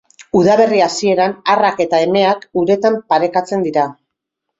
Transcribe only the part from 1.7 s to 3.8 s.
eta emeak uretan parekatzen